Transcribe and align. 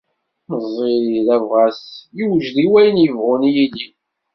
Meẓẓi, 0.49 0.97
d 1.25 1.27
abɣas, 1.37 1.81
yewjed 2.17 2.57
i 2.65 2.67
wayen 2.71 2.97
yebɣun 3.03 3.43
yili. 3.53 3.87